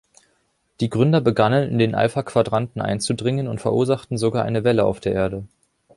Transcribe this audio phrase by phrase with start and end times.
[0.79, 5.43] Die Gründer begannen, in den Alpha-Quadranten einzudringen und verursachten sogar eine Welle auf der Erde.